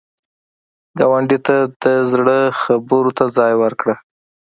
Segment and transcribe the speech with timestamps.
[0.97, 3.95] ګاونډي ته د زړه خبرو ته ځای ورکړه